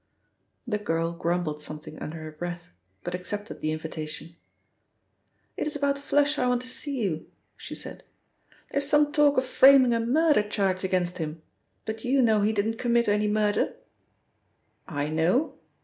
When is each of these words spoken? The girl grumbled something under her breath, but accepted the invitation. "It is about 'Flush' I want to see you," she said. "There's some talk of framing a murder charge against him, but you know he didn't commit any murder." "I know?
The 0.65 0.79
girl 0.79 1.11
grumbled 1.11 1.61
something 1.61 1.99
under 1.99 2.17
her 2.23 2.31
breath, 2.31 2.69
but 3.03 3.13
accepted 3.13 3.61
the 3.61 3.71
invitation. 3.71 4.35
"It 5.55 5.67
is 5.67 5.75
about 5.75 5.99
'Flush' 5.99 6.39
I 6.39 6.47
want 6.47 6.63
to 6.63 6.67
see 6.67 7.03
you," 7.03 7.27
she 7.55 7.75
said. 7.75 8.01
"There's 8.71 8.89
some 8.89 9.11
talk 9.13 9.37
of 9.37 9.45
framing 9.45 9.93
a 9.93 9.99
murder 9.99 10.41
charge 10.41 10.83
against 10.83 11.19
him, 11.19 11.43
but 11.85 12.03
you 12.03 12.23
know 12.23 12.41
he 12.41 12.51
didn't 12.51 12.79
commit 12.79 13.07
any 13.07 13.27
murder." 13.27 13.75
"I 14.87 15.07
know? 15.09 15.59